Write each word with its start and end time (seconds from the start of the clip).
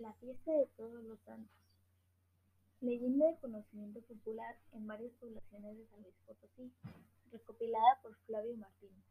La 0.00 0.14
fiesta 0.14 0.50
de 0.50 0.66
todos 0.78 1.04
los 1.04 1.20
santos. 1.26 1.60
Leyenda 2.80 3.26
de 3.26 3.38
conocimiento 3.38 4.00
popular 4.00 4.56
en 4.72 4.86
varias 4.86 5.12
poblaciones 5.20 5.76
de 5.76 5.86
San 5.88 6.02
Luis 6.02 6.14
Potosí, 6.24 6.72
recopilada 7.30 8.00
por 8.00 8.16
Flavio 8.24 8.56
Martínez. 8.56 9.04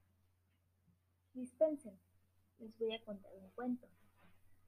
Dispensen, 1.36 1.96
les 2.58 2.76
voy 2.80 2.96
a 2.96 3.06
contar 3.06 3.32
un 3.36 3.52
cuento. 3.52 3.88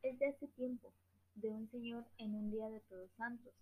Es 0.04 0.20
de 0.20 0.28
hace 0.28 0.48
tiempo, 0.50 0.94
de 1.34 1.50
un 1.50 1.68
señor 1.72 2.06
en 2.20 2.36
un 2.36 2.52
día 2.52 2.70
de 2.70 2.82
todos 2.82 3.10
santos, 3.14 3.56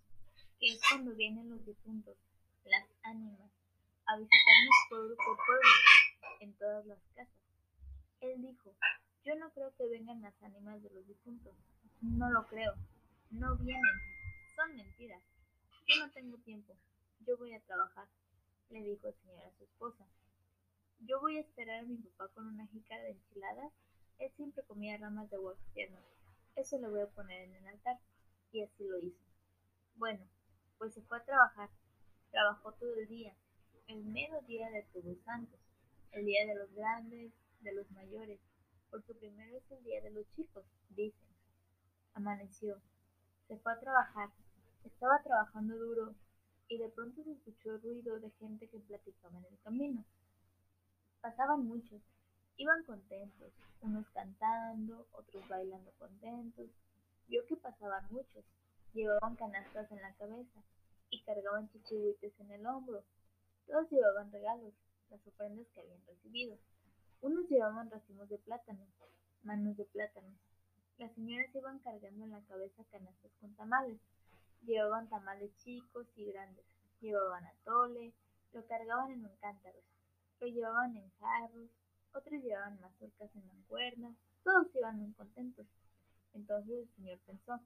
que 0.59 0.73
es 0.73 0.81
cuando 0.89 1.15
vienen 1.15 1.49
los 1.49 1.65
difuntos, 1.65 2.17
las 2.65 2.89
ánimas, 3.03 3.51
a 4.05 4.17
visitarnos 4.17 4.75
pueblo 4.89 5.15
por 5.15 5.37
pueblo, 5.45 5.69
en 6.41 6.53
todas 6.55 6.85
las 6.87 6.99
casas. 7.15 7.33
Él 8.19 8.41
dijo, 8.41 8.75
yo 9.23 9.35
no 9.35 9.49
creo 9.53 9.73
que 9.77 9.87
vengan 9.87 10.21
las 10.21 10.43
ánimas 10.43 10.83
de 10.83 10.89
los 10.89 11.07
difuntos, 11.07 11.55
no 12.01 12.29
lo 12.29 12.47
creo. 12.47 12.73
No 13.31 13.55
vienen. 13.57 13.83
Son 14.55 14.75
mentiras. 14.75 15.21
Yo 15.87 16.05
no 16.05 16.11
tengo 16.11 16.37
tiempo. 16.37 16.75
Yo 17.25 17.37
voy 17.37 17.53
a 17.53 17.61
trabajar, 17.61 18.07
le 18.69 18.81
dijo 18.81 19.07
el 19.07 19.15
señor 19.15 19.45
a 19.45 19.51
su 19.57 19.63
esposa. 19.63 20.05
Yo 20.99 21.19
voy 21.19 21.37
a 21.37 21.41
esperar 21.41 21.79
a 21.79 21.87
mi 21.87 21.97
papá 21.97 22.29
con 22.33 22.47
una 22.47 22.67
jícara 22.67 23.03
de 23.03 23.11
enchiladas. 23.11 23.71
Él 24.19 24.31
siempre 24.35 24.63
comía 24.63 24.97
ramas 24.97 25.29
de 25.29 25.37
huevos 25.37 25.59
tiernos. 25.73 26.03
Eso 26.55 26.77
lo 26.77 26.91
voy 26.91 27.01
a 27.01 27.07
poner 27.07 27.43
en 27.43 27.55
el 27.55 27.67
altar. 27.67 27.99
Y 28.51 28.63
así 28.63 28.85
lo 28.85 28.99
hizo. 28.99 29.23
Bueno, 29.95 30.25
pues 30.77 30.93
se 30.93 31.01
fue 31.03 31.17
a 31.17 31.23
trabajar. 31.23 31.69
Trabajó 32.31 32.73
todo 32.73 32.95
el 32.95 33.07
día. 33.07 33.35
El 33.87 34.03
mediodía 34.05 34.69
de 34.71 34.83
todos 34.93 35.17
santos. 35.23 35.59
El 36.11 36.25
día 36.25 36.45
de 36.45 36.55
los 36.55 36.73
grandes, 36.73 37.31
de 37.61 37.73
los 37.73 37.89
mayores. 37.91 38.39
Porque 38.89 39.13
primero 39.13 39.57
es 39.57 39.71
el 39.71 39.83
día 39.83 40.01
de 40.01 40.11
los 40.11 40.25
chicos, 40.35 40.65
dicen. 40.89 41.28
Amaneció. 42.19 42.81
Se 43.47 43.55
fue 43.59 43.71
a 43.71 43.79
trabajar. 43.79 44.29
Estaba 44.83 45.23
trabajando 45.23 45.77
duro 45.77 46.15
y 46.67 46.77
de 46.77 46.89
pronto 46.89 47.23
se 47.23 47.31
escuchó 47.31 47.75
el 47.75 47.81
ruido 47.81 48.19
de 48.19 48.29
gente 48.31 48.67
que 48.67 48.77
platicaba 48.77 49.37
en 49.37 49.45
el 49.45 49.57
camino. 49.63 50.03
Pasaban 51.21 51.65
muchos. 51.65 52.01
Iban 52.57 52.83
contentos, 52.83 53.53
unos 53.79 54.05
cantando, 54.09 55.07
otros 55.13 55.47
bailando 55.47 55.93
contentos. 55.97 56.69
Vio 57.29 57.45
que 57.45 57.55
pasaban 57.55 58.05
muchos. 58.11 58.43
Llevaban 58.93 59.37
canastas 59.37 59.89
en 59.89 60.01
la 60.01 60.13
cabeza 60.15 60.61
y 61.11 61.23
cargaban 61.23 61.69
chichihuites 61.69 62.37
en 62.41 62.51
el 62.51 62.67
hombro. 62.67 63.01
Todos 63.65 63.89
llevaban 63.89 64.29
regalos, 64.29 64.73
las 65.09 65.25
ofrendas 65.25 65.67
que 65.73 65.79
habían 65.79 66.05
recibido. 66.05 66.57
Unos 67.21 67.47
llevaban 67.49 67.89
racimos 67.89 68.27
de 68.27 68.39
plátano, 68.39 68.85
manos 69.43 69.77
de 69.77 69.85
plátano, 69.85 70.35
las 70.99 71.13
señoras 71.13 71.55
iban 71.55 71.79
cargando 71.79 72.25
en 72.25 72.31
la 72.31 72.41
cabeza 72.41 72.83
canastas 72.91 73.31
con 73.39 73.55
tamales. 73.55 73.99
Llevaban 74.63 75.09
tamales 75.09 75.55
chicos 75.63 76.05
y 76.17 76.25
grandes. 76.25 76.65
Llevaban 76.99 77.45
atole, 77.45 78.13
lo 78.51 78.67
cargaban 78.67 79.11
en 79.11 79.25
un 79.25 79.35
cántaro, 79.37 79.79
lo 80.41 80.47
llevaban 80.47 80.97
en 80.97 81.09
jarros, 81.19 81.69
otros 82.13 82.43
llevaban 82.43 82.79
mazorcas 82.81 83.33
en 83.33 83.47
mancuernas, 83.47 84.15
todos 84.43 84.67
iban 84.75 84.99
muy 84.99 85.13
contentos. 85.13 85.65
Entonces 86.33 86.79
el 86.79 86.89
señor 86.95 87.19
pensó, 87.19 87.59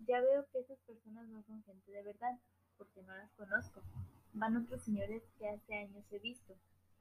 ya 0.00 0.20
veo 0.20 0.46
que 0.52 0.60
esas 0.60 0.78
personas 0.80 1.26
no 1.28 1.42
son 1.44 1.62
gente 1.64 1.90
de 1.90 2.02
verdad, 2.02 2.38
porque 2.76 3.02
no 3.02 3.16
las 3.16 3.30
conozco. 3.32 3.82
Van 4.34 4.56
otros 4.56 4.82
señores 4.82 5.22
que 5.38 5.48
hace 5.48 5.74
años 5.74 6.04
he 6.12 6.18
visto. 6.18 6.54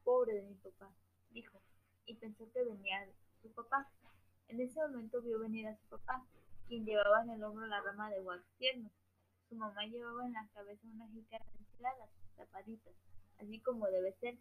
Pobre 0.06 0.36
de 0.36 0.44
mi 0.44 0.56
papá, 0.56 0.90
dijo, 1.32 1.60
y 2.06 2.16
pensó 2.16 2.50
que 2.54 2.64
venía 2.64 3.06
su 3.42 3.52
papá. 3.52 3.92
En 4.50 4.62
ese 4.62 4.80
momento 4.80 5.22
vio 5.22 5.40
venir 5.40 5.68
a 5.68 5.76
su 5.76 5.86
papá, 5.90 6.26
quien 6.68 6.86
llevaba 6.86 7.22
en 7.24 7.32
el 7.32 7.44
hombro 7.44 7.68
la 7.68 7.82
rama 7.82 8.10
de 8.10 8.22
wax 8.22 8.44
tierno. 8.58 8.90
Su 9.50 9.56
mamá 9.56 9.86
llevaba 9.86 10.26
en 10.26 10.34
la 10.34 10.48
cabeza 10.54 10.88
una 10.88 11.08
jícara 11.10 11.46
de 11.46 11.58
enchiladas, 11.60 12.10
tapaditas, 12.38 12.94
así 13.40 13.60
como 13.60 13.88
debe 13.88 14.14
ser. 14.14 14.38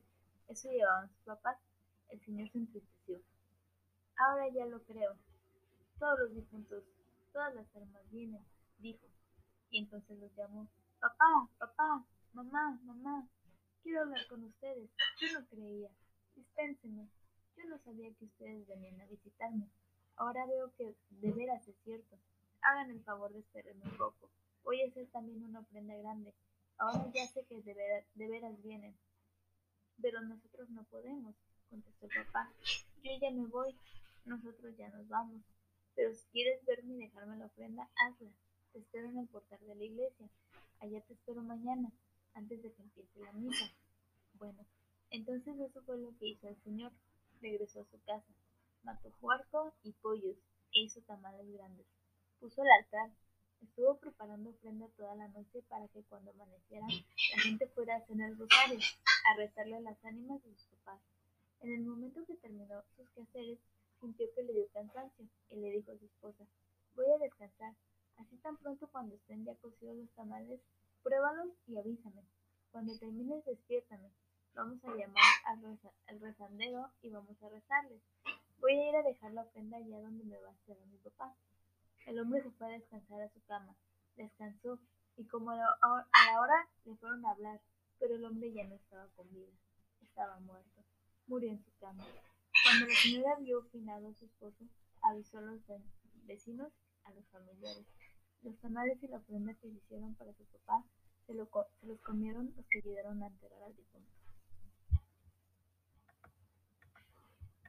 Eso 0.49 0.71
llevaban 0.71 1.09
sus 1.09 1.25
papás. 1.25 1.59
El 2.09 2.21
señor 2.25 2.49
se 2.50 2.59
entristeció. 2.59 3.21
Ahora 4.17 4.49
ya 4.49 4.65
lo 4.67 4.81
creo. 4.84 5.17
Todos 5.99 6.21
los 6.21 6.34
difuntos, 6.34 6.84
todas 7.33 7.55
las 7.55 7.75
almas 7.75 8.09
vienen, 8.11 8.44
dijo. 8.78 9.06
Y 9.71 9.78
entonces 9.78 10.19
los 10.19 10.33
llamó. 10.37 10.69
Papá, 11.00 11.49
papá, 11.59 12.06
mamá, 12.33 12.81
mamá, 12.84 13.28
quiero 13.83 14.03
hablar 14.03 14.27
con 14.28 14.44
ustedes. 14.44 14.88
Yo 15.21 15.41
no 15.41 15.47
creía. 15.49 15.91
Dispénseme. 16.37 17.09
Yo 17.56 17.65
no 17.69 17.78
sabía 17.78 18.15
que 18.15 18.25
ustedes 18.27 18.67
venían 18.69 19.00
a 19.00 19.06
visitarme. 19.06 19.69
Ahora 20.16 20.47
veo 20.47 20.72
que 20.78 20.94
de 21.10 21.32
veras 21.32 21.69
es 21.69 21.77
cierto. 21.84 22.16
Hagan 22.62 22.91
el 22.91 23.03
favor 23.04 23.32
de 23.32 23.41
esperarme 23.41 23.84
un 23.84 23.97
poco. 23.99 24.31
Voy 24.65 24.81
a 24.81 24.88
hacer 24.88 25.06
también 25.09 25.43
una 25.43 25.60
ofrenda 25.60 25.94
grande. 25.97 26.32
Ahora 26.78 27.06
ya 27.15 27.27
sé 27.27 27.44
que 27.44 27.60
de 27.60 27.75
veras, 27.75 28.04
de 28.15 28.62
vienen. 28.62 28.97
Pero 30.00 30.22
nosotros 30.22 30.71
no 30.71 30.84
podemos, 30.84 31.34
contestó 31.69 32.06
el 32.06 32.25
papá. 32.25 32.50
Yo 33.03 33.12
ya 33.21 33.31
me 33.31 33.47
voy. 33.47 33.76
Nosotros 34.25 34.75
ya 34.76 34.88
nos 34.88 35.06
vamos. 35.09 35.43
Pero 35.94 36.15
si 36.15 36.26
quieres 36.32 36.65
verme 36.65 36.94
y 36.94 36.99
dejarme 36.99 37.37
la 37.37 37.47
ofrenda, 37.47 37.88
hazla. 37.97 38.31
Te 38.72 38.78
espero 38.78 39.09
en 39.09 39.19
el 39.19 39.28
portal 39.28 39.60
de 39.66 39.75
la 39.75 39.84
iglesia. 39.84 40.28
Allá 40.81 41.00
te 41.03 41.12
espero 41.12 41.43
mañana, 41.43 41.91
antes 42.34 42.62
de 42.62 42.72
que 42.72 42.82
empiece 42.82 43.21
la 43.21 43.32
misa. 43.32 43.71
Bueno, 44.34 44.66
entonces 45.10 45.59
eso 45.59 45.82
fue 45.82 45.99
lo 45.99 46.16
que 46.19 46.28
hizo 46.28 46.49
el 46.49 46.56
señor. 46.62 46.93
Regresó 47.41 47.81
a 47.81 47.84
su 47.84 48.00
casa 48.05 48.32
mató 48.87 49.75
y 49.83 49.91
pollos 50.01 50.37
e 50.73 50.81
hizo 50.81 51.01
tamales 51.03 51.53
grandes. 51.53 51.87
Puso 52.39 52.63
el 52.63 52.69
altar, 52.71 53.11
estuvo 53.61 53.97
preparando 53.99 54.51
ofrenda 54.51 54.87
toda 54.97 55.17
la 55.17 55.27
noche 55.29 55.61
para 55.69 55.89
que 55.89 56.05
cuando 56.05 56.31
amaneciera 56.31 56.87
la 56.87 57.43
gente 57.43 57.67
fuera 57.69 57.95
a 57.95 57.99
hacer 57.99 58.21
el 58.21 58.37
a 58.39 59.37
rezarle 59.37 59.77
a 59.77 59.81
las 59.81 60.05
ánimas 60.05 60.41
de 60.45 60.55
sus 60.55 60.67
papás. 60.67 61.01
En 61.63 61.73
el 61.73 61.81
momento 61.81 62.25
que 62.27 62.37
terminó 62.37 62.85
sus 62.97 63.11
quehaceres, 63.11 63.59
sintió 64.01 64.27
que 64.35 64.43
le 64.45 64.53
dio 64.53 64.69
cansancio 64.73 65.27
y 65.51 65.57
le 65.57 65.71
dijo 65.73 65.91
a 65.91 65.99
su 65.99 66.05
esposa, 66.05 66.45
voy 66.95 67.07
a 67.11 67.19
descansar, 67.19 67.75
así 68.19 68.37
tan 68.37 68.57
pronto 68.59 68.87
cuando 68.93 69.17
estén 69.17 69.45
ya 69.45 69.55
cocidos 69.57 69.97
los 69.97 70.11
tamales, 70.11 70.61
pruébalos 71.03 71.49
y 71.67 71.77
avísame. 71.77 72.23
Cuando 72.71 72.97
termines, 72.99 73.45
despiértame. 73.47 74.11
Vamos 74.55 74.83
a 74.85 74.95
llamar 74.95 75.25
al, 75.45 75.79
al 76.07 76.21
rezandero 76.21 76.91
y 77.03 77.11
vamos 77.11 77.43
a 77.43 77.49
rezarles. 77.49 78.01
Voy 78.61 78.72
a 78.72 78.89
ir 78.89 78.97
a 78.97 79.03
dejar 79.03 79.33
la 79.33 79.43
ofrenda 79.43 79.77
allá 79.77 80.00
donde 80.00 80.25
me 80.25 80.39
va 80.39 80.49
a 80.49 80.53
esperar 80.53 80.87
mi 80.87 80.99
papá. 80.99 81.34
El 82.06 82.19
hombre 82.19 82.43
se 82.43 82.50
fue 82.53 82.67
a 82.67 82.78
descansar 82.78 83.21
a 83.21 83.28
su 83.28 83.41
cama. 83.44 83.77
Descansó 84.17 84.78
y 85.17 85.25
como 85.27 85.50
a 85.50 85.56
la 85.56 86.41
hora 86.41 86.69
le 86.84 86.97
fueron 86.97 87.25
a 87.27 87.31
hablar, 87.31 87.61
pero 87.99 88.15
el 88.15 88.25
hombre 88.25 88.53
ya 88.53 88.65
no 88.65 88.75
estaba 88.75 89.09
con 89.17 89.31
vida. 89.33 89.53
Estaba 90.00 90.39
muerto. 90.41 90.83
Murió 91.27 91.50
en 91.50 91.62
su 91.65 91.71
cama. 91.78 92.05
Cuando 92.65 92.87
la 92.87 92.94
señora 92.94 93.37
vio 93.41 93.62
finado 93.65 94.09
a 94.09 94.15
su 94.15 94.25
esposo, 94.25 94.65
avisó 95.03 95.38
a 95.38 95.43
los 95.43 95.61
vecinos, 96.25 96.73
a 97.05 97.11
los 97.12 97.27
familiares. 97.28 97.87
Los 98.43 98.56
tamales 98.59 99.03
y 99.03 99.09
la 99.09 99.19
ofrenda 99.19 99.55
que 99.55 99.69
hicieron 99.69 100.15
para 100.15 100.33
su 100.33 100.44
papá 100.44 100.84
se, 101.27 101.34
se 101.34 101.87
los 101.87 102.00
comieron 102.00 102.53
los 102.56 102.67
que 102.67 102.78
ayudaron 102.78 103.23
a 103.23 103.27
enterrar 103.27 103.62
al 103.62 103.77
difunto. 103.77 104.12